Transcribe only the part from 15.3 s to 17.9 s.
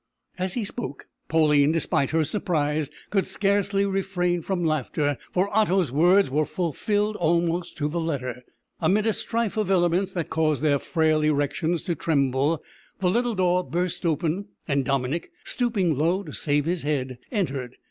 stooping low to save his head, entered.